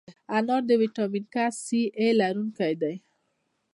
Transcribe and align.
انار 0.37 0.61
د 0.69 0.71
ویټامین 0.81 1.25
A، 1.43 1.45
C، 1.63 1.67
K 1.97 1.99
لرونکی 2.19 2.73
دی. 2.81 2.95